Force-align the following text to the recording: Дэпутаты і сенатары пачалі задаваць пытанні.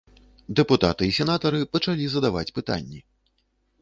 Дэпутаты 0.59 1.03
і 1.09 1.13
сенатары 1.19 1.59
пачалі 1.75 2.05
задаваць 2.15 2.51
пытанні. 2.59 2.99